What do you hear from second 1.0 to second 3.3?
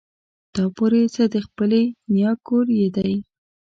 څه د خپلې نيا کور يې دی.